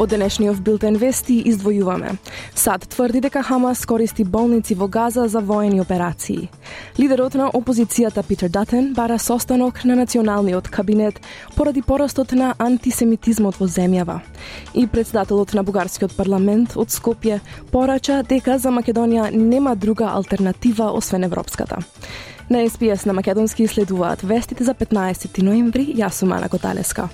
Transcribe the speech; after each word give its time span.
Од 0.00 0.14
денешниот 0.14 0.62
билтен 0.64 0.94
вести 0.96 1.34
издвојуваме. 1.50 2.14
САД 2.56 2.86
тврди 2.88 3.20
дека 3.20 3.42
Хамас 3.44 3.82
користи 3.84 4.24
болници 4.24 4.72
во 4.74 4.86
Газа 4.88 5.26
за 5.28 5.40
воени 5.44 5.80
операции. 5.80 6.48
Лидерот 6.98 7.34
на 7.34 7.50
опозицијата 7.52 8.22
Питер 8.24 8.48
Датен 8.48 8.94
бара 8.96 9.18
состанок 9.18 9.84
на 9.84 9.96
националниот 9.96 10.68
кабинет 10.68 11.20
поради 11.54 11.82
порастот 11.82 12.32
на 12.32 12.54
антисемитизмот 12.58 13.60
во 13.60 13.68
земјава. 13.68 14.20
И 14.72 14.86
председателот 14.86 15.52
на 15.52 15.62
бугарскиот 15.62 16.16
парламент 16.16 16.76
од 16.76 16.88
Скопје 16.88 17.40
порача 17.70 18.22
дека 18.22 18.56
за 18.58 18.72
Македонија 18.72 19.28
нема 19.36 19.76
друга 19.76 20.14
алтернатива 20.16 20.94
освен 20.96 21.24
европската. 21.24 21.84
На 22.48 22.64
СПС 22.70 23.04
на 23.04 23.12
Македонски 23.12 23.66
следуваат 23.66 24.22
вестите 24.22 24.64
за 24.64 24.74
15 24.74 25.42
ноември. 25.42 25.92
Јас 25.94 26.24
сум 26.24 26.32
Ана 26.32 26.48
Коталеска. 26.48 27.10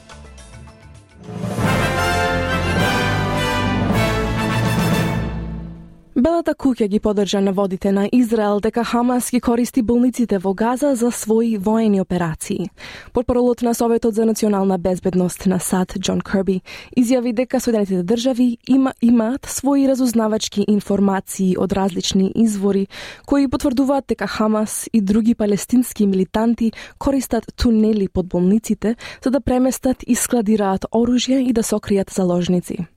Белата 6.27 6.57
куќа 6.59 6.89
ги 6.91 6.99
поддржа 6.99 7.39
наводите 7.39 7.93
на 7.95 8.09
Израел 8.13 8.59
дека 8.61 8.83
Хамас 8.85 9.29
ги 9.31 9.39
користи 9.41 9.83
болниците 9.83 10.41
во 10.43 10.55
Газа 10.59 10.89
за 10.99 11.13
своји 11.15 11.59
воени 11.59 12.01
операции. 12.03 12.67
Порпоролот 13.13 13.63
на 13.63 13.75
Советот 13.75 14.15
за 14.15 14.27
национална 14.27 14.79
безбедност 14.79 15.47
на 15.47 15.61
САД, 15.61 15.95
Џон 16.03 16.25
Керби 16.27 16.63
изјави 16.99 17.31
дека 17.33 17.61
Соединетите 17.61 18.03
држави 18.03 18.59
има, 18.67 18.93
имаат 19.03 19.47
своји 19.47 19.87
разузнавачки 19.87 20.65
информации 20.67 21.55
од 21.59 21.73
различни 21.73 22.33
извори 22.35 22.89
кои 23.27 23.47
потврдуваат 23.47 24.09
дека 24.09 24.27
Хамас 24.27 24.89
и 24.93 25.01
други 25.01 25.35
палестински 25.35 26.07
милитанти 26.07 26.73
користат 26.99 27.55
тунели 27.57 28.09
под 28.09 28.27
болниците 28.27 28.97
за 29.23 29.31
да 29.31 29.41
преместат 29.41 30.03
и 30.07 30.15
складираат 30.15 30.91
оружје 30.91 31.39
и 31.39 31.53
да 31.53 31.63
сокријат 31.63 32.11
заложници. 32.11 32.96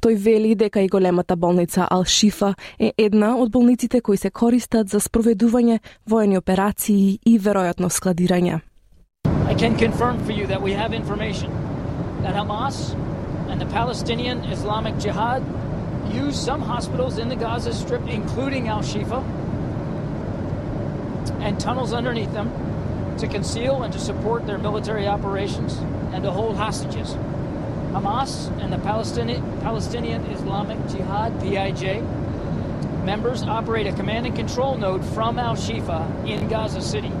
Тој 0.00 0.16
вели 0.16 0.54
дека 0.54 0.80
и 0.80 0.88
големата 0.88 1.36
болница 1.36 1.86
Ал-Шифа 1.90 2.54
е 2.78 2.92
една 2.98 3.36
од 3.36 3.50
болниците 3.50 4.00
кои 4.00 4.16
се 4.16 4.30
користат 4.30 4.88
за 4.88 5.00
спроведување 5.00 5.78
воени 6.06 6.38
операции 6.38 7.18
и 7.26 7.38
веројатно 7.38 7.88
складирање. 7.88 8.60
I 9.48 9.54
can 9.54 9.76
confirm 9.76 10.18
for 10.24 10.32
you 10.32 10.46
that 10.46 10.62
we 10.62 10.72
have 10.72 10.92
information 10.92 11.50
that 12.22 12.34
Hamas 12.34 12.94
and 13.50 13.60
the 13.60 13.66
Palestinian 13.66 14.44
Islamic 14.44 14.98
Jihad 14.98 15.42
use 16.12 16.36
some 16.36 16.60
hospitals 16.60 17.18
in 17.18 17.28
the 17.28 17.36
Gaza 17.36 17.72
Strip, 17.72 18.02
including 18.08 18.68
Al 18.68 18.82
Shifa, 18.82 19.22
and 21.40 21.60
tunnels 21.60 21.92
underneath 21.92 22.32
them 22.32 22.50
to 23.18 23.26
conceal 23.26 23.82
and 23.82 23.92
to 23.92 23.98
support 23.98 24.46
their 24.46 24.58
military 24.58 25.06
operations 25.06 25.78
and 26.12 26.22
to 26.24 26.30
hold 26.30 26.56
hostages. 26.56 27.16
Hamas 27.94 28.50
and 28.60 28.72
the 28.72 28.78
Palestinian, 28.78 29.40
Palestinian 29.60 30.24
Islamic 30.26 30.78
Jihad, 30.88 31.32
PIJ, 31.40 32.02
members 33.04 33.44
operate 33.44 33.86
a 33.86 33.92
command 33.92 34.26
and 34.26 34.34
control 34.34 34.76
node 34.76 35.04
from 35.04 35.38
Al 35.38 35.54
Shifa 35.54 36.26
in 36.26 36.48
Gaza 36.48 36.82
City. 36.82 37.12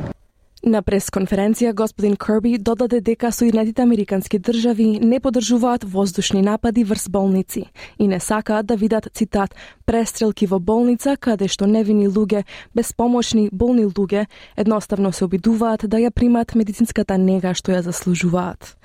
На 0.64 0.80
пресконференција 0.80 1.74
господин 1.76 2.14
Керби 2.16 2.54
додаде 2.56 3.02
дека 3.04 3.28
Соединетите 3.36 3.82
Американски 3.82 4.38
држави 4.40 4.86
не 5.00 5.18
подржуваат 5.20 5.82
воздушни 5.84 6.40
напади 6.42 6.84
врз 6.84 7.10
болници 7.12 7.64
и 7.98 8.06
не 8.08 8.20
сакаат 8.20 8.66
да 8.66 8.76
видат, 8.76 9.08
цитат, 9.12 9.54
престрелки 9.84 10.46
во 10.46 10.58
болница 10.58 11.18
каде 11.20 11.48
што 11.52 11.68
невини 11.68 12.08
луѓе, 12.08 12.46
безпомошни, 12.74 13.50
болни 13.52 13.84
луѓе, 13.84 14.24
едноставно 14.56 15.12
се 15.12 15.26
обидуваат 15.28 15.84
да 15.84 16.00
ја 16.00 16.10
примат 16.10 16.54
медицинската 16.54 17.18
нега 17.18 17.52
што 17.52 17.76
ја 17.76 17.82
заслужуваат. 17.84 18.78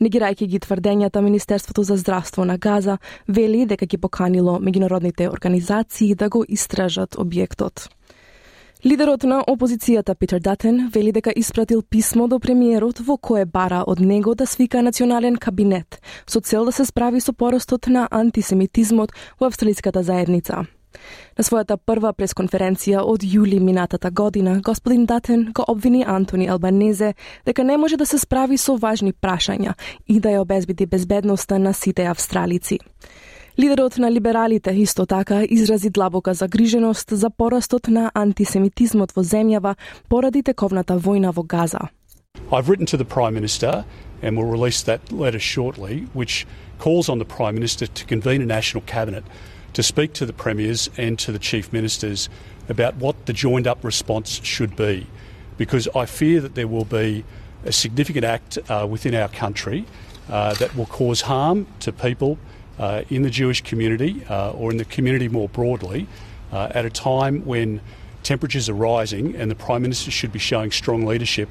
Негирајќи 0.00 0.48
ги 0.48 0.58
тврдењата 0.64 1.20
Министерството 1.20 1.82
за 1.82 1.96
здравство 1.96 2.44
на 2.44 2.56
Газа, 2.56 2.96
вели 3.28 3.66
дека 3.66 3.84
ги 3.84 3.98
поканило 3.98 4.56
меѓународните 4.56 5.28
организации 5.28 6.14
да 6.14 6.30
го 6.30 6.46
истражат 6.48 7.20
објектот. 7.20 7.90
Лидерот 8.84 9.22
на 9.24 9.40
опозицијата 9.40 10.14
Питер 10.14 10.40
Датен 10.40 10.90
вели 10.94 11.12
дека 11.12 11.32
испратил 11.36 11.82
писмо 11.82 12.26
до 12.28 12.38
премиерот 12.38 13.00
во 13.00 13.16
кое 13.16 13.46
бара 13.46 13.80
од 13.86 14.00
него 14.00 14.34
да 14.34 14.46
свика 14.46 14.82
национален 14.82 15.36
кабинет 15.36 16.00
со 16.26 16.40
цел 16.40 16.64
да 16.64 16.72
се 16.72 16.84
справи 16.84 17.20
со 17.20 17.32
порастот 17.32 17.86
на 17.86 18.06
антисемитизмот 18.10 19.12
во 19.40 19.46
австралиската 19.46 20.02
заедница. 20.02 20.66
На 21.38 21.44
својата 21.44 21.76
прва 21.76 22.12
пресконференција 22.12 23.00
од 23.00 23.24
јули 23.24 23.60
минатата 23.60 24.10
година, 24.10 24.60
господин 24.60 25.06
Датен 25.06 25.52
го 25.54 25.64
обвини 25.68 26.04
Антони 26.06 26.48
Албанезе 26.48 27.14
дека 27.46 27.64
не 27.64 27.76
може 27.76 27.96
да 27.96 28.06
се 28.06 28.18
справи 28.18 28.58
со 28.58 28.76
важни 28.76 29.12
прашања 29.12 29.72
и 30.06 30.20
да 30.20 30.28
ја 30.28 30.44
обезбеди 30.44 30.86
безбедноста 30.86 31.58
на 31.58 31.72
сите 31.72 32.04
австралици. 32.04 32.78
Лидерот 33.58 33.98
на 33.98 34.12
либералите 34.12 34.70
исто 34.70 35.06
така 35.06 35.44
изрази 35.48 35.90
длабока 35.90 36.34
загриженост 36.34 37.08
за 37.10 37.30
порастот 37.30 37.88
на 37.88 38.10
антисемитизмот 38.14 39.12
во 39.16 39.22
земјава 39.24 39.76
поради 40.08 40.42
тековната 40.42 40.98
војна 41.00 41.32
во 41.32 41.42
Газа. 41.42 41.88
I've 42.52 42.68
written 42.68 42.84
to 42.84 42.98
the 42.98 43.04
Prime 43.04 43.32
Minister 43.32 43.84
and 44.22 44.36
will 44.36 44.50
release 44.58 44.82
that 44.82 45.00
letter 45.10 45.40
shortly, 45.40 46.06
which 46.12 46.46
calls 46.78 47.08
on 47.08 47.18
the 47.18 47.24
Prime 47.24 47.54
Minister 47.54 47.86
to 47.86 48.04
convene 48.04 48.42
a 48.42 48.46
national 48.46 48.82
cabinet 48.84 49.24
to 49.72 49.82
speak 49.82 50.12
to 50.12 50.26
the 50.26 50.34
Premiers 50.34 50.90
and 50.98 51.18
to 51.24 51.32
the 51.32 51.38
Chief 51.38 51.72
Ministers 51.72 52.28
about 52.68 52.96
what 52.96 53.14
the 53.24 53.32
joined 53.32 53.66
up 53.66 53.82
response 53.82 54.40
should 54.44 54.76
be. 54.76 55.06
Because 55.56 55.88
I 55.96 56.04
fear 56.04 56.42
that 56.42 56.54
there 56.56 56.68
will 56.68 56.84
be 56.84 57.24
a 57.64 57.72
significant 57.72 58.24
act 58.24 58.58
uh, 58.68 58.86
within 58.86 59.14
our 59.14 59.28
country 59.28 59.86
uh, 60.28 60.52
that 60.60 60.76
will 60.76 60.90
cause 61.00 61.22
harm 61.22 61.66
to 61.80 61.90
people 61.90 62.36
uh, 62.78 63.02
in 63.10 63.22
the 63.22 63.30
Jewish 63.30 63.62
community 63.62 64.24
uh, 64.28 64.52
or 64.52 64.70
in 64.70 64.76
the 64.76 64.84
community 64.84 65.28
more 65.28 65.48
broadly 65.48 66.06
uh, 66.52 66.68
at 66.74 66.84
a 66.84 66.90
time 66.90 67.44
when 67.44 67.80
temperatures 68.22 68.68
are 68.68 68.74
rising 68.74 69.36
and 69.36 69.50
the 69.50 69.54
Prime 69.54 69.82
Minister 69.82 70.10
should 70.10 70.32
be 70.32 70.38
showing 70.38 70.70
strong 70.70 71.06
leadership. 71.06 71.50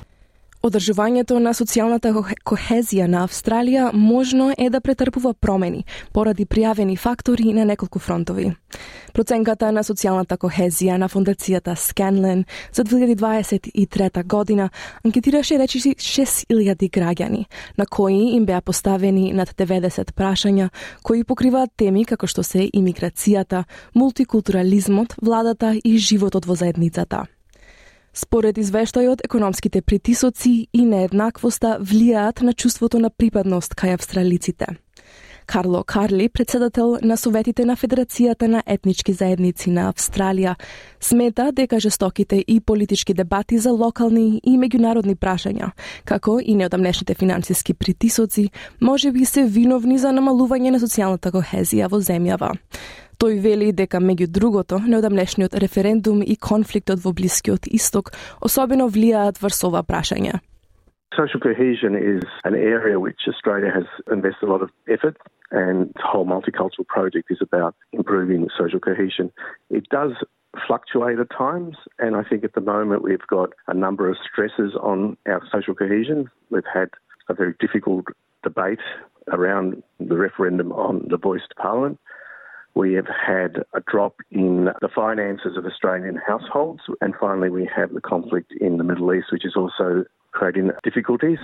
Одржувањето 0.65 1.35
на 1.37 1.51
социјалната 1.53 2.09
кохезија 2.41 3.05
на 3.05 3.19
Австралија 3.27 3.91
можно 3.93 4.47
е 4.57 4.71
да 4.73 4.79
претрпува 4.81 5.35
промени 5.37 5.83
поради 6.13 6.47
пријавени 6.49 6.95
фактори 6.97 7.53
на 7.53 7.65
неколку 7.69 7.99
фронтови. 7.99 8.47
Проценката 9.13 9.69
на 9.71 9.83
социјалната 9.85 10.39
кохезија 10.41 10.97
на 10.97 11.05
фондацијата 11.05 11.75
Scanlon 11.77 12.43
за 12.73 12.83
2023 12.83 14.23
година 14.25 14.69
анкетираше 15.03 15.59
речиси 15.59 15.93
6000 15.99 16.89
граѓани, 16.89 17.45
на 17.77 17.85
кои 17.85 18.33
им 18.33 18.45
беа 18.45 18.61
поставени 18.61 19.33
над 19.33 19.53
90 19.53 20.17
прашања 20.17 20.69
кои 21.03 21.23
покриваат 21.23 21.77
теми 21.77 22.05
како 22.05 22.25
што 22.25 22.41
се 22.43 22.65
имиграцијата, 22.73 23.63
мултикултурализмот, 23.93 25.13
владата 25.21 25.75
и 25.83 25.97
животот 25.97 26.45
во 26.45 26.55
заедницата. 26.55 27.27
Според 28.15 28.57
извештајот, 28.57 29.25
економските 29.27 29.81
притисоци 29.81 30.67
и 30.73 30.85
нееднаквоста 30.87 31.77
влијаат 31.83 32.41
на 32.47 32.53
чувството 32.53 32.99
на 32.99 33.09
припадност 33.09 33.75
кај 33.75 33.97
австралиците. 33.99 34.77
Карло 35.45 35.83
Карли, 35.83 36.29
председател 36.29 36.97
на 37.01 37.17
Советите 37.17 37.65
на 37.65 37.75
Федерацијата 37.75 38.47
на 38.47 38.63
етнички 38.65 39.13
заедници 39.13 39.69
на 39.69 39.91
Австралија, 39.93 40.55
смета 40.99 41.51
дека 41.51 41.79
жестоките 41.79 42.43
и 42.47 42.59
политички 42.59 43.13
дебати 43.13 43.57
за 43.57 43.71
локални 43.71 44.41
и 44.43 44.57
меѓународни 44.57 45.15
прашања, 45.15 45.71
како 46.05 46.39
и 46.39 46.55
неодамнешните 46.55 47.13
финансиски 47.13 47.73
притисоци, 47.73 48.49
може 48.81 49.11
би 49.11 49.25
се 49.25 49.43
виновни 49.43 49.97
за 49.97 50.11
намалување 50.11 50.71
на 50.71 50.79
социјалната 50.79 51.31
кохезија 51.31 51.91
во 51.91 52.01
земјава. 52.01 52.55
Тој 53.17 53.39
вели 53.39 53.71
дека 53.71 54.01
меѓу 54.03 54.27
другото, 54.27 54.79
неодамнешниот 54.79 55.55
референдум 55.55 56.21
и 56.21 56.35
конфликтот 56.35 56.99
во 56.99 57.13
Блискиот 57.13 57.67
Исток 57.71 58.11
особено 58.41 58.89
влијаат 58.89 59.39
врз 59.41 59.63
ова 59.69 59.83
прашање. 59.83 60.41
Social 61.15 61.39
cohesion 61.39 61.95
is 61.95 62.23
an 62.43 62.55
area 62.55 62.99
which 62.99 63.21
Australia 63.27 63.71
has 63.73 63.85
invested 64.11 64.47
a 64.47 64.51
lot 64.51 64.61
of 64.61 64.69
effort 64.89 65.17
and 65.51 65.93
the 65.95 66.01
whole 66.03 66.25
multicultural 66.25 66.85
project 66.87 67.31
is 67.31 67.37
about 67.41 67.75
improving 67.93 68.47
social 68.57 68.79
cohesion. 68.79 69.31
It 69.69 69.87
does 69.89 70.11
fluctuate 70.67 71.19
at 71.19 71.29
times, 71.29 71.77
and 71.99 72.15
I 72.15 72.23
think 72.23 72.43
at 72.43 72.53
the 72.53 72.61
moment 72.61 73.03
we've 73.03 73.27
got 73.27 73.51
a 73.67 73.73
number 73.73 74.09
of 74.09 74.17
stresses 74.17 74.73
on 74.81 75.17
our 75.27 75.41
social 75.51 75.75
cohesion. 75.75 76.29
We've 76.49 76.63
had 76.71 76.89
a 77.29 77.33
very 77.33 77.53
difficult 77.59 78.05
debate 78.43 78.79
around 79.31 79.83
the 79.99 80.17
referendum 80.17 80.71
on 80.71 81.07
the 81.09 81.17
voice 81.17 81.41
to 81.49 81.55
parliament. 81.55 81.99
We 82.75 82.93
have 82.93 83.07
had 83.07 83.63
a 83.73 83.79
drop 83.89 84.17
in 84.31 84.69
the 84.81 84.89
finances 84.93 85.55
of 85.57 85.65
Australian 85.65 86.17
households. 86.17 86.81
And 86.99 87.15
finally, 87.19 87.49
we 87.49 87.69
have 87.73 87.93
the 87.93 88.01
conflict 88.01 88.51
in 88.59 88.77
the 88.77 88.83
Middle 88.83 89.13
East, 89.13 89.27
which 89.31 89.45
is 89.45 89.55
also 89.55 90.03
creating 90.33 90.71
difficulties. 90.83 91.39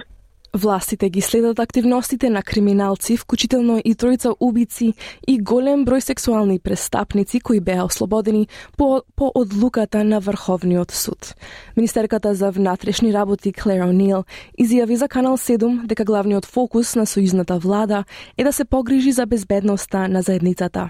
Властите 0.53 1.09
ги 1.09 1.21
следат 1.21 1.59
активностите 1.59 2.29
на 2.29 2.43
криминалци, 2.43 3.15
вклучително 3.17 3.77
и 3.79 3.95
тројца 3.95 4.33
убици 4.35 4.93
и 5.27 5.37
голем 5.39 5.85
број 5.87 6.03
сексуални 6.03 6.59
престапници 6.59 7.39
кои 7.39 7.59
беа 7.63 7.85
ослободени 7.85 8.47
по, 8.77 9.01
по 9.15 9.31
одлуката 9.35 10.03
на 10.03 10.19
Врховниот 10.19 10.91
суд. 10.91 11.35
Министерката 11.77 12.35
за 12.35 12.51
внатрешни 12.51 13.13
работи 13.13 13.53
Клер 13.53 13.79
О'Нил 13.87 14.25
изјави 14.59 14.95
за 14.95 15.07
Канал 15.07 15.37
7 15.37 15.87
дека 15.87 16.03
главниот 16.03 16.45
фокус 16.45 16.95
на 16.95 17.05
сојузната 17.05 17.59
влада 17.59 18.03
е 18.37 18.43
да 18.43 18.51
се 18.51 18.65
погрижи 18.65 19.11
за 19.11 19.25
безбедноста 19.25 20.07
на 20.07 20.21
заедницата. 20.21 20.89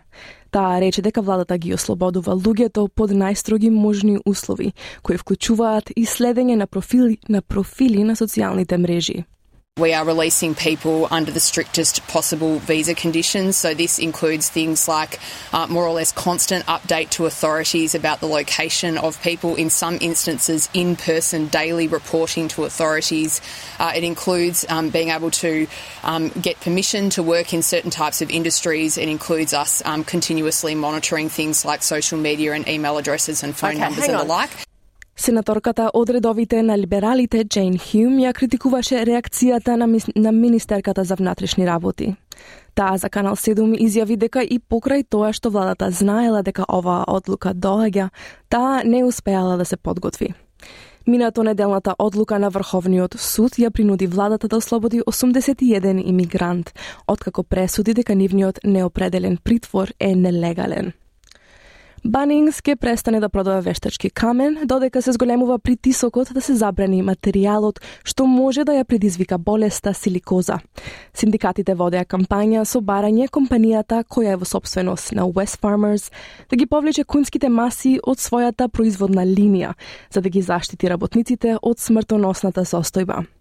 Таа 0.51 0.81
рече 0.81 1.01
дека 1.01 1.21
владата 1.21 1.57
ги 1.57 1.73
ослободува 1.73 2.33
луѓето 2.33 2.89
под 2.89 3.11
најстроги 3.11 3.69
можни 3.69 4.17
услови, 4.25 4.73
кои 5.03 5.17
вклучуваат 5.17 5.93
и 5.95 6.05
следење 6.05 6.55
на 6.55 6.67
профили 6.67 7.17
на 7.29 7.41
профили 7.41 8.03
на 8.03 8.15
социјалните 8.15 8.77
мрежи. 8.77 9.23
We 9.79 9.93
are 9.93 10.03
releasing 10.03 10.53
people 10.53 11.07
under 11.11 11.31
the 11.31 11.39
strictest 11.39 12.05
possible 12.07 12.59
visa 12.59 12.93
conditions. 12.93 13.55
So, 13.55 13.73
this 13.73 13.99
includes 13.99 14.49
things 14.49 14.85
like 14.89 15.17
uh, 15.53 15.65
more 15.67 15.87
or 15.87 15.93
less 15.93 16.11
constant 16.11 16.65
update 16.65 17.11
to 17.11 17.25
authorities 17.25 17.95
about 17.95 18.19
the 18.19 18.25
location 18.25 18.97
of 18.97 19.21
people, 19.23 19.55
in 19.55 19.69
some 19.69 19.97
instances, 20.01 20.67
in 20.73 20.97
person 20.97 21.47
daily 21.47 21.87
reporting 21.87 22.49
to 22.49 22.65
authorities. 22.65 23.39
Uh, 23.79 23.93
it 23.95 24.03
includes 24.03 24.65
um, 24.67 24.89
being 24.89 25.07
able 25.07 25.31
to 25.31 25.65
um, 26.03 26.27
get 26.31 26.59
permission 26.59 27.09
to 27.11 27.23
work 27.23 27.53
in 27.53 27.61
certain 27.61 27.91
types 27.91 28.21
of 28.21 28.29
industries. 28.29 28.97
It 28.97 29.07
includes 29.07 29.53
us 29.53 29.81
um, 29.85 30.03
continuously 30.03 30.75
monitoring 30.75 31.29
things 31.29 31.63
like 31.63 31.81
social 31.81 32.19
media 32.19 32.51
and 32.51 32.67
email 32.67 32.97
addresses 32.97 33.41
and 33.41 33.55
phone 33.55 33.71
okay, 33.71 33.79
numbers 33.79 34.03
and 34.03 34.19
the 34.19 34.23
like. 34.25 34.49
Сенаторката 35.21 35.91
од 35.93 36.09
редовите 36.09 36.63
на 36.65 36.73
либералите 36.77 37.43
Джейн 37.45 37.75
Хјум 37.77 38.15
ја 38.23 38.31
критикуваше 38.33 39.03
реакцијата 39.05 39.75
на, 39.77 39.85
на 40.15 40.31
Министерката 40.31 41.03
за 41.03 41.15
внатрешни 41.15 41.67
работи. 41.67 42.15
Таа 42.73 42.97
за 42.97 43.09
Канал 43.09 43.35
7 43.37 43.75
изјави 43.85 44.17
дека 44.17 44.41
и 44.41 44.57
покрај 44.57 45.05
тоа 45.05 45.29
што 45.29 45.51
владата 45.53 45.91
знаела 45.91 46.41
дека 46.41 46.65
оваа 46.65 47.03
одлука 47.05 47.53
доаѓа, 47.53 48.07
таа 48.49 48.81
не 48.83 49.03
успеала 49.05 49.57
да 49.57 49.65
се 49.65 49.77
подготви. 49.77 50.33
Минато 51.07 51.43
неделната 51.43 51.95
одлука 51.99 52.39
на 52.39 52.49
Врховниот 52.49 53.19
суд 53.19 53.59
ја 53.61 53.69
принуди 53.69 54.07
владата 54.07 54.47
да 54.47 54.57
ослободи 54.57 55.01
81 55.01 56.01
имигрант, 56.01 56.73
откако 57.07 57.43
пресуди 57.43 57.93
дека 57.93 58.15
нивниот 58.15 58.59
неопределен 58.63 59.37
притвор 59.37 59.93
е 59.99 60.15
нелегален. 60.15 60.93
Банингс 62.05 62.61
ке 62.61 62.75
престане 62.75 63.19
да 63.19 63.29
продава 63.29 63.61
вештачки 63.61 64.09
камен, 64.09 64.57
додека 64.65 65.01
се 65.01 65.11
зголемува 65.11 65.59
притисокот 65.59 66.33
да 66.33 66.41
се 66.41 66.55
забрани 66.55 67.03
материјалот 67.05 67.77
што 68.03 68.25
може 68.25 68.63
да 68.65 68.73
ја 68.73 68.83
предизвика 68.83 69.37
болеста 69.37 69.93
силикоза. 69.93 70.57
Синдикатите 71.13 71.75
водеа 71.77 72.01
кампања 72.05 72.63
со 72.65 72.81
барање 72.81 73.29
компанијата 73.29 74.01
која 74.01 74.33
е 74.33 74.39
во 74.41 74.45
собственост 74.49 75.13
на 75.13 75.27
West 75.29 75.61
Farmers 75.61 76.09
да 76.49 76.55
ги 76.55 76.65
повлече 76.65 77.03
кунските 77.03 77.49
маси 77.49 77.99
од 78.03 78.17
својата 78.17 78.67
производна 78.67 79.21
линија, 79.21 79.75
за 80.09 80.21
да 80.21 80.29
ги 80.29 80.41
заштити 80.41 80.89
работниците 80.89 81.59
од 81.61 81.79
смртоносната 81.79 82.65
состојба. 82.65 83.40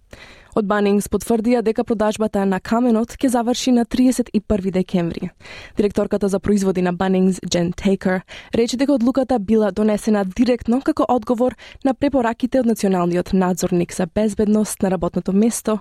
Од 0.59 0.67
Банингс 0.67 1.07
потврдија 1.09 1.63
дека 1.63 1.85
продажбата 1.87 2.43
на 2.47 2.59
каменот 2.61 3.15
ќе 3.15 3.31
заврши 3.31 3.73
на 3.77 3.85
31 3.85 4.71
декември. 4.75 5.31
Директорката 5.77 6.29
за 6.29 6.41
производи 6.41 6.83
на 6.83 6.93
Банингс, 6.93 7.41
Джен 7.47 7.73
Тейкер, 7.73 8.21
рече 8.55 8.77
дека 8.77 8.93
одлуката 8.93 9.39
била 9.39 9.71
донесена 9.71 10.25
директно 10.25 10.81
како 10.81 11.07
одговор 11.09 11.55
на 11.85 11.95
препораките 11.95 12.61
од 12.61 12.67
Националниот 12.67 13.33
надзорник 13.33 13.95
за 13.95 14.07
безбедност 14.07 14.83
на 14.83 14.91
работното 14.91 15.33
место 15.33 15.79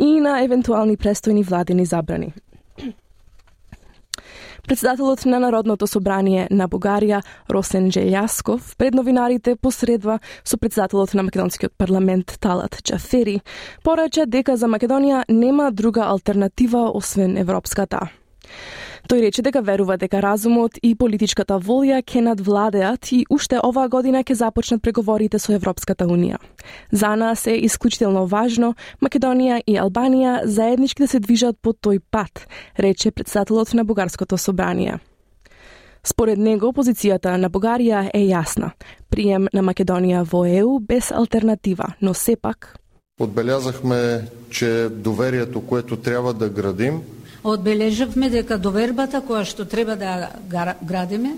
и 0.00 0.20
на 0.20 0.42
евентуални 0.44 0.96
престојни 0.96 1.44
владени 1.44 1.84
забрани. 1.84 2.32
Председателот 4.68 5.24
на 5.24 5.40
Народното 5.40 5.86
собрание 5.86 6.46
на 6.50 6.68
Бугарија, 6.68 7.22
Росен 7.50 7.90
Джелјасков, 7.90 8.76
пред 8.78 8.94
новинарите 8.94 9.56
посредва 9.56 10.20
со 10.44 10.56
председателот 10.56 11.14
на 11.14 11.22
Македонскиот 11.22 11.72
парламент 11.78 12.38
Талат 12.40 12.78
Чафери. 12.84 13.40
порача 13.82 14.26
дека 14.26 14.56
за 14.56 14.66
Македонија 14.66 15.24
нема 15.28 15.72
друга 15.72 16.02
алтернатива 16.02 16.90
освен 16.94 17.36
европската. 17.36 18.08
Тој 19.08 19.20
рече 19.26 19.42
дека 19.42 19.60
верува 19.60 19.96
дека 19.98 20.20
разумот 20.22 20.78
и 20.82 20.94
политичката 20.94 21.58
волја 21.58 21.98
ќе 22.06 22.22
надвладеат 22.22 23.10
и 23.12 23.24
уште 23.30 23.58
оваа 23.58 23.88
година 23.90 24.22
ќе 24.22 24.36
започнат 24.38 24.82
преговорите 24.82 25.38
со 25.42 25.52
Европската 25.52 26.06
Унија. 26.06 26.38
За 26.92 27.16
нас 27.16 27.46
е 27.46 27.56
исклучително 27.66 28.26
важно 28.26 28.74
Македонија 29.02 29.62
и 29.66 29.74
Албанија 29.74 30.46
заеднички 30.46 31.02
да 31.02 31.08
се 31.08 31.20
движат 31.20 31.58
по 31.62 31.72
тој 31.72 32.00
пат, 32.10 32.46
рече 32.78 33.10
председателот 33.10 33.74
на 33.74 33.84
Бугарското 33.84 34.38
собрание. 34.38 34.98
Според 36.04 36.38
него, 36.38 36.72
позицијата 36.72 37.36
на 37.36 37.50
Бугарија 37.50 38.10
е 38.14 38.26
јасна. 38.30 38.72
Прием 39.10 39.48
на 39.52 39.62
Македонија 39.62 40.22
во 40.22 40.46
ЕУ 40.46 40.78
без 40.80 41.10
алтернатива, 41.12 41.94
но 42.00 42.14
сепак 42.14 42.78
Одбелязахме, 43.20 44.26
че 44.50 44.88
доверието, 44.90 45.60
което 45.60 45.96
трябва 45.96 46.34
да 46.34 46.48
градим, 46.48 47.02
Одбележавме 47.44 48.30
дека 48.30 48.58
довербата 48.58 49.22
која 49.22 49.44
што 49.44 49.64
треба 49.64 49.96
да 49.96 50.30
градиме 50.82 51.36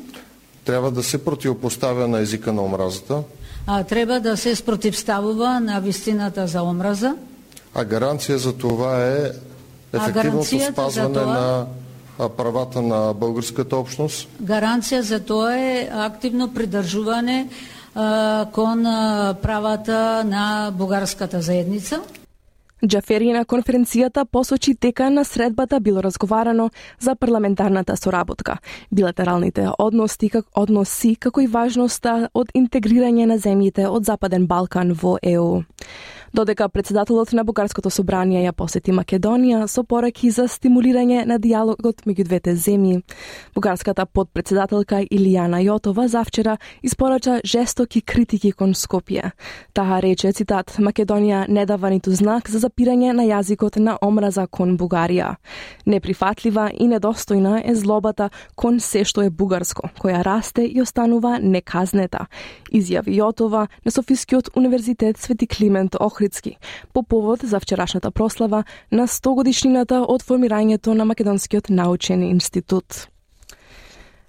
трябва 0.64 0.90
да 0.90 1.02
се 1.02 1.24
противопоставя 1.24 2.08
на 2.08 2.18
езика 2.18 2.52
на 2.52 2.62
омразата. 2.62 3.22
А, 3.66 3.84
треба 3.84 4.20
да 4.20 4.36
се 4.36 4.56
спротивставува 4.56 5.60
на 5.60 5.80
вистината 5.80 6.46
за 6.46 6.62
омраза. 6.62 7.14
А 7.74 7.84
гаранција 7.84 8.36
за 8.36 8.52
това 8.52 9.04
е 9.04 9.32
ефективното 9.92 10.60
спазване 10.72 11.14
тоа, 11.14 11.26
на 12.18 12.28
правата 12.28 12.82
на 12.82 13.12
българската 13.14 13.76
общност. 13.76 14.28
Гаранција 14.42 15.00
за 15.00 15.20
тоа 15.20 15.56
е 15.56 15.88
активно 15.90 16.48
придржување 16.54 17.48
кон 18.52 18.84
правата 19.42 20.24
на 20.24 20.70
бугарската 20.70 21.40
заедница. 21.40 22.00
Джафери 22.86 23.32
на 23.32 23.44
конференцијата 23.44 24.24
посочи 24.24 24.74
дека 24.74 25.10
на 25.10 25.24
средбата 25.24 25.80
било 25.80 26.02
разговарано 26.02 26.70
за 27.00 27.14
парламентарната 27.16 27.96
соработка, 27.96 28.58
билатералните 28.92 29.68
односи, 29.78 30.28
как, 30.28 30.44
односи 30.54 31.16
како 31.16 31.40
и 31.40 31.46
важноста 31.46 32.28
од 32.34 32.52
интегрирање 32.54 33.26
на 33.26 33.38
земјите 33.38 33.88
од 33.88 34.04
Западен 34.04 34.46
Балкан 34.46 34.92
во 34.92 35.16
ЕУ 35.22 35.64
додека 36.34 36.68
председателот 36.68 37.32
на 37.32 37.44
Бугарското 37.44 37.90
собрание 37.90 38.42
ја 38.42 38.52
посети 38.52 38.90
Македонија 38.90 39.68
со 39.70 39.84
пораки 39.86 40.30
за 40.34 40.48
стимулирање 40.50 41.22
на 41.30 41.38
диалогот 41.38 42.02
меѓу 42.06 42.24
двете 42.26 42.54
земји. 42.58 43.02
Бугарската 43.54 44.06
подпредседателка 44.06 44.98
Илијана 45.04 45.62
Јотова 45.62 46.08
завчера 46.08 46.56
испорача 46.82 47.40
жестоки 47.44 48.00
критики 48.00 48.50
кон 48.52 48.74
Скопје. 48.74 49.30
Таа 49.72 50.00
рече, 50.02 50.32
цитат, 50.32 50.74
Македонија 50.78 51.46
не 51.48 51.66
дава 51.66 51.90
ниту 51.90 52.10
знак 52.10 52.50
за 52.50 52.58
запирање 52.58 53.12
на 53.12 53.22
јазикот 53.22 53.78
на 53.78 53.96
омраза 54.02 54.48
кон 54.50 54.76
Бугарија. 54.76 55.36
Неприфатлива 55.86 56.70
и 56.74 56.88
недостојна 56.90 57.62
е 57.62 57.74
злобата 57.74 58.30
кон 58.56 58.80
се 58.80 59.04
што 59.04 59.22
е 59.22 59.30
бугарско, 59.30 59.86
која 60.02 60.24
расте 60.26 60.66
и 60.66 60.82
останува 60.82 61.38
неказнета, 61.38 62.26
изјави 62.72 63.20
Јотова 63.22 63.68
на 63.84 63.90
Софискиот 63.90 64.50
универзитет 64.56 65.18
Свети 65.18 65.46
Климент 65.46 65.94
Охрид 66.00 66.23
Охридски 66.24 66.56
по 66.92 67.02
повод 67.02 67.40
за 67.42 67.60
вчерашната 67.60 68.10
прослава 68.10 68.64
на 68.92 69.08
100 69.08 69.34
годишнината 69.34 70.00
од 70.08 70.22
формирањето 70.22 70.94
на 70.94 71.04
Македонскиот 71.04 71.68
научен 71.68 72.22
институт. 72.22 73.08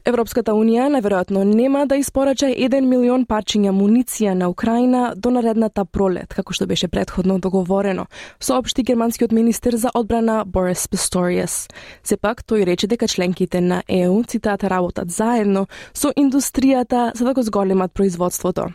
Европската 0.05 0.51
Унија 0.51 0.89
најверојатно 0.91 1.43
нема 1.47 1.85
да 1.87 1.95
испорача 1.95 2.51
1 2.51 2.83
милион 2.83 3.25
парчиња 3.25 3.71
муниција 3.71 4.33
на 4.33 4.49
Украина 4.49 5.13
до 5.15 5.31
наредната 5.31 5.85
пролет, 5.85 6.33
како 6.33 6.53
што 6.53 6.67
беше 6.67 6.87
предходно 6.87 7.39
договорено, 7.39 8.05
соопшти 8.39 8.83
германскиот 8.83 9.31
министер 9.31 9.75
за 9.75 9.89
одбрана 9.93 10.43
Борис 10.45 10.87
Pistorius. 10.87 11.71
Сепак, 12.03 12.43
тој 12.43 12.65
рече 12.65 12.87
дека 12.87 13.07
членките 13.07 13.61
на 13.61 13.83
ЕУ, 13.87 14.23
цитата 14.23 14.69
работат 14.69 15.09
заедно 15.09 15.67
со 15.93 16.11
индустријата 16.11 17.11
за 17.15 17.25
да 17.25 17.33
го 17.33 17.41
зголемат 17.41 17.93
производството. 17.93 18.73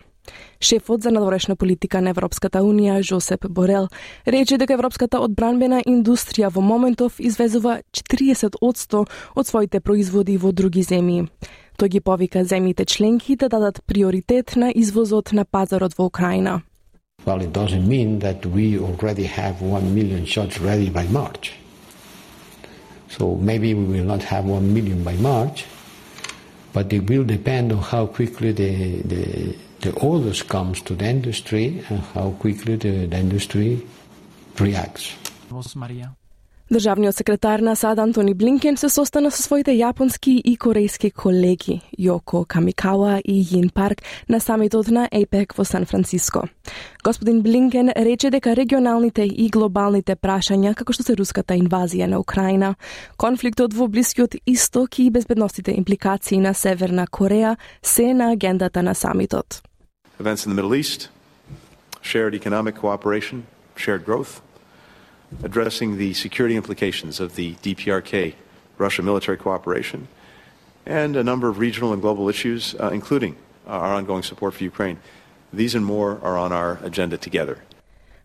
Шефот 0.61 1.03
за 1.03 1.11
надворешна 1.11 1.57
политика 1.57 2.01
на 2.01 2.11
Европската 2.11 2.59
Унија, 2.61 3.01
Жосеп 3.03 3.47
Борел, 3.49 3.89
рече 4.27 4.59
дека 4.59 4.75
европската 4.75 5.21
одбранбена 5.21 5.83
индустрија 5.87 6.51
во 6.53 6.61
моментов 6.61 7.17
извезува 7.19 7.81
40% 7.93 9.07
од 9.35 9.47
своите 9.47 9.81
производи 9.81 10.37
во 10.37 10.53
други 10.53 10.83
земји. 10.83 11.29
Тој 11.79 11.89
ги 11.89 12.01
повика 12.01 12.45
земјите 12.45 12.85
членки 12.85 13.37
да 13.37 13.49
дадат 13.49 13.81
приоритет 13.87 14.57
на 14.57 14.71
извозот 14.71 15.33
на 15.33 15.45
пазарот 15.45 15.95
во 15.97 16.05
Украина. 16.05 16.63
Well, 17.25 17.41
it 17.41 17.53
doesn't 17.53 17.87
mean 17.89 18.19
that 18.21 18.47
we 18.47 18.79
already 18.79 19.25
have 19.25 19.61
1 19.63 19.95
million 19.95 20.25
shots 20.25 20.59
ready 20.61 20.91
by 20.91 21.07
March. 21.09 21.53
So 23.09 23.35
maybe 23.37 23.75
we 23.75 23.85
will 23.85 24.05
not 24.05 24.23
have 24.23 24.45
1 24.45 24.73
million 24.73 25.03
by 25.03 25.15
March, 25.17 25.65
but 26.73 26.93
it 26.93 27.09
will 27.09 27.25
depend 27.25 27.73
on 27.73 27.83
how 27.83 28.07
quickly 28.07 28.53
the, 28.53 29.03
the 29.03 29.57
the 29.81 29.93
orders 30.01 30.43
comes 30.43 30.81
to 30.83 30.95
the 30.95 31.07
industry 31.07 31.85
and 31.89 32.01
how 32.15 32.31
quickly 32.39 32.77
the, 32.77 33.07
the 33.07 33.19
industry 33.19 33.87
reacts. 34.59 35.17
Државниот 36.73 37.17
секретар 37.17 37.61
на 37.61 37.77
САД 37.77 37.99
Антони 37.99 38.35
Блинкен 38.35 38.77
се 38.77 38.89
состана 38.89 39.31
со 39.31 39.43
своите 39.43 39.73
јапонски 39.75 40.39
и 40.39 40.57
корејски 40.57 41.11
колеги 41.11 41.81
Јоко 41.99 42.47
Камикава 42.47 43.19
и 43.25 43.43
Јин 43.43 43.73
Парк 43.75 44.03
на 44.29 44.39
самитот 44.41 44.89
на 44.89 45.09
ЕПЕК 45.11 45.59
во 45.59 45.65
Сан 45.65 45.85
Франциско. 45.85 46.47
Господин 47.03 47.43
Блинкен 47.43 47.91
рече 47.97 48.31
дека 48.31 48.55
регионалните 48.55 49.25
и 49.27 49.49
глобалните 49.51 50.15
прашања, 50.15 50.75
како 50.75 50.93
што 50.93 51.03
се 51.03 51.17
руската 51.19 51.55
инвазија 51.55 52.07
на 52.07 52.21
Украина, 52.21 52.77
конфликтот 53.17 53.75
во 53.75 53.89
Блискиот 53.89 54.37
Исток 54.47 54.99
и 54.99 55.11
безбедностите 55.11 55.75
импликации 55.75 56.39
на 56.39 56.55
Северна 56.55 57.07
Кореја 57.07 57.57
се 57.83 58.15
на 58.15 58.31
агендата 58.31 58.83
на 58.83 58.95
самитот. 58.95 59.70
Events 60.21 60.45
in 60.45 60.51
the 60.51 60.55
Middle 60.55 60.75
East, 60.75 61.09
shared 62.03 62.35
economic 62.35 62.75
cooperation, 62.75 63.47
shared 63.75 64.05
growth, 64.05 64.43
addressing 65.43 65.97
the 65.97 66.13
security 66.13 66.57
implications 66.57 67.21
of 67.21 67.37
the 67.37 67.55
DPRK 67.63 68.35
Russia 68.77 69.01
military 69.01 69.39
cooperation, 69.39 70.09
and 70.85 71.17
a 71.17 71.25
number 71.25 71.49
of 71.49 71.59
regional 71.59 71.95
and 71.95 72.03
global 72.03 72.29
issues, 72.29 72.75
uh, 72.79 72.91
including 72.93 73.35
our 73.67 73.95
ongoing 73.95 74.23
support 74.23 74.53
for 74.53 74.63
Ukraine. 74.63 74.99
These 75.55 75.75
and 75.75 75.87
more 75.87 76.21
are 76.23 76.37
on 76.37 76.53
our 76.53 76.79
agenda 76.83 77.17
together. 77.17 77.57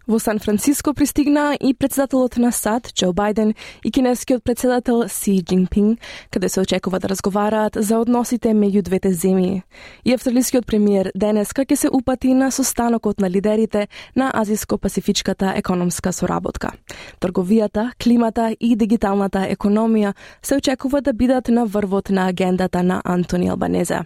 Во 0.07 0.19
Сан 0.19 0.39
Франциско 0.39 0.93
пристигна 0.93 1.57
и 1.59 1.73
председателот 1.73 2.37
на 2.37 2.51
САД, 2.51 2.93
Џо 2.93 3.09
Бајден, 3.13 3.55
и 3.83 3.91
кинескиот 3.91 4.43
председател 4.43 5.09
Си 5.09 5.41
Джинпинг, 5.41 5.99
каде 6.31 6.49
се 6.49 6.61
очекува 6.61 6.99
да 6.99 7.09
разговараат 7.09 7.77
за 7.79 7.97
односите 7.97 8.53
меѓу 8.53 8.81
двете 8.81 9.09
земји. 9.09 9.63
И 10.05 10.13
австралискиот 10.13 10.65
премиер 10.65 11.11
денеска 11.15 11.65
ќе 11.65 11.75
се 11.75 11.89
упати 11.89 12.33
на 12.33 12.51
состанокот 12.51 13.19
на 13.19 13.29
лидерите 13.29 13.87
на 14.15 14.31
Азиско-Пасифичката 14.31 15.57
економска 15.57 16.13
соработка. 16.13 16.71
Трговијата, 17.19 17.91
климата 17.97 18.55
и 18.59 18.75
дигиталната 18.75 19.47
економија 19.49 20.13
се 20.41 20.55
очекува 20.55 21.01
да 21.01 21.13
бидат 21.13 21.47
на 21.47 21.65
врвот 21.65 22.09
на 22.09 22.27
агендата 22.29 22.83
на 22.83 23.01
Антони 23.05 23.49
Албанезе. 23.49 24.05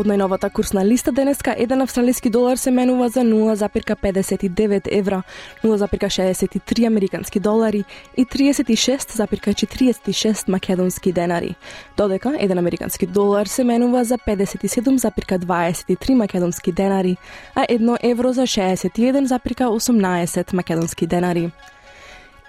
Од 0.00 0.08
најновата 0.08 0.48
курсна 0.48 0.80
листа 0.80 1.12
денеска 1.12 1.52
еден 1.60 1.84
австралиски 1.84 2.32
долар 2.32 2.56
се 2.56 2.72
менува 2.72 3.12
за 3.12 3.20
0,59 3.20 4.88
евра, 4.98 5.22
0,63 5.64 6.86
американски 6.86 7.40
долари 7.40 7.84
и 8.16 8.26
36,46 8.26 10.48
македонски 10.48 11.12
денари. 11.12 11.54
Додека 11.96 12.36
еден 12.38 12.58
американски 12.58 13.06
долар 13.06 13.46
се 13.46 13.64
менува 13.64 14.04
за 14.04 14.18
57,23 14.18 16.14
македонски 16.14 16.72
денари, 16.72 17.16
а 17.54 17.66
едно 17.68 17.96
евро 18.02 18.32
за 18.32 18.42
61,18 18.42 20.54
македонски 20.54 21.06
денари. 21.06 21.50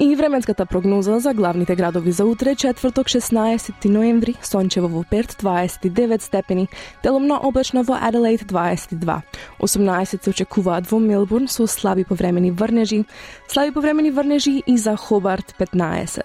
И 0.02 0.16
временската 0.16 0.66
прогноза 0.66 1.20
за 1.20 1.34
главните 1.34 1.76
градови 1.76 2.12
за 2.12 2.26
утре, 2.26 2.56
четврток 2.56 3.08
16 3.08 3.86
ноември, 3.86 4.36
сончево 4.44 4.88
во 4.88 5.04
Перт 5.04 5.38
29 5.42 6.22
степени, 6.22 6.68
деломно 7.04 7.40
облачно 7.44 7.84
во 7.84 7.98
Аделаид 8.02 8.42
22. 8.42 9.22
18 9.60 10.24
се 10.24 10.30
очекуваат 10.30 10.92
во 10.92 11.00
Мелбурн 11.00 11.48
со 11.48 11.68
слаби 11.68 12.04
повремени 12.04 12.52
врнежи, 12.52 13.06
слаби 13.48 13.72
повремени 13.72 14.12
врнежи 14.12 14.64
и 14.66 14.78
за 14.78 14.96
Хобарт 14.96 15.54
15. 15.60 16.22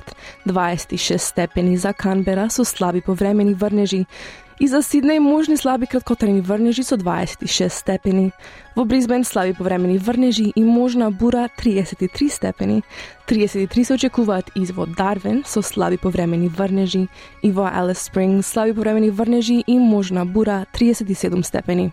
26 0.46 1.18
степени 1.18 1.76
за 1.76 1.92
Канбера 1.92 2.48
со 2.50 2.64
слаби 2.64 3.00
повремени 3.00 3.54
врнежи, 3.54 4.06
И 4.58 4.66
за 4.68 4.80
Сиднеј 4.80 5.20
можни 5.20 5.56
слаби 5.60 5.86
краткотрени 5.86 6.40
врнежи 6.40 6.82
со 6.82 6.96
26 6.96 7.68
степени. 7.68 8.32
Во 8.74 8.84
Бризбен 8.84 9.24
слаби 9.24 9.52
повремени 9.52 9.98
врнежи 9.98 10.52
и 10.54 10.64
можна 10.64 11.10
бура 11.10 11.48
33 11.58 12.28
степени. 12.28 12.82
33 13.28 13.84
се 13.84 13.94
очекуваат 13.94 14.50
и 14.56 14.64
во 14.72 14.86
Дарвен 14.86 15.44
со 15.44 15.60
слаби 15.62 15.98
повремени 15.98 16.48
врнежи 16.48 17.08
и 17.42 17.52
во 17.52 17.68
Алис 17.68 17.98
Спринг 17.98 18.46
слаби 18.46 18.72
повремени 18.72 19.10
врнежи 19.10 19.60
и 19.66 19.78
можна 19.78 20.24
бура 20.24 20.64
37 20.72 21.42
степени. 21.42 21.92